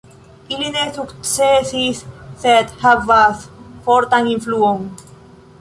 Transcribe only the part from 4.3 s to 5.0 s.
influon.